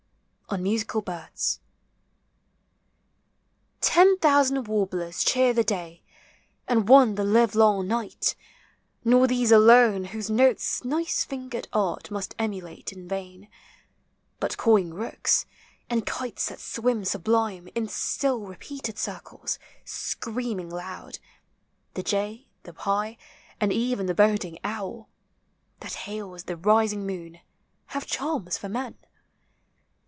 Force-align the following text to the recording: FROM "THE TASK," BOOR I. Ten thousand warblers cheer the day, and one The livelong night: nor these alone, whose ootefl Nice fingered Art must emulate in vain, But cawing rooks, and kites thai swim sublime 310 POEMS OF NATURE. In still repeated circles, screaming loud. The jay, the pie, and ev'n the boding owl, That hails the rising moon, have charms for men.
FROM 0.49 0.63
"THE 0.63 0.73
TASK," 0.79 1.05
BOOR 1.05 1.13
I. 1.15 1.29
Ten 3.79 4.17
thousand 4.17 4.67
warblers 4.67 5.23
cheer 5.23 5.53
the 5.53 5.63
day, 5.63 6.03
and 6.67 6.89
one 6.89 7.15
The 7.15 7.23
livelong 7.23 7.87
night: 7.87 8.35
nor 9.05 9.27
these 9.27 9.53
alone, 9.53 10.03
whose 10.03 10.29
ootefl 10.29 10.83
Nice 10.83 11.23
fingered 11.23 11.69
Art 11.71 12.11
must 12.11 12.35
emulate 12.37 12.91
in 12.91 13.07
vain, 13.07 13.47
But 14.41 14.57
cawing 14.57 14.93
rooks, 14.93 15.45
and 15.89 16.05
kites 16.05 16.47
thai 16.49 16.57
swim 16.57 17.05
sublime 17.05 17.67
310 17.67 17.73
POEMS 17.73 17.93
OF 17.93 18.01
NATURE. 18.01 18.07
In 18.11 18.17
still 18.17 18.39
repeated 18.41 18.97
circles, 18.97 19.57
screaming 19.85 20.69
loud. 20.69 21.19
The 21.93 22.03
jay, 22.03 22.49
the 22.63 22.73
pie, 22.73 23.17
and 23.61 23.71
ev'n 23.71 24.05
the 24.05 24.13
boding 24.13 24.59
owl, 24.65 25.07
That 25.79 25.93
hails 25.93 26.43
the 26.43 26.57
rising 26.57 27.07
moon, 27.07 27.39
have 27.85 28.05
charms 28.05 28.57
for 28.57 28.67
men. 28.67 28.97